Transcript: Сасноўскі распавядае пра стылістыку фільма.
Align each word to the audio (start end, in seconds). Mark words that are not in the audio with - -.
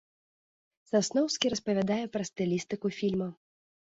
Сасноўскі 0.91 1.51
распавядае 1.55 1.99
пра 2.17 2.23
стылістыку 2.31 2.87
фільма. 3.03 3.29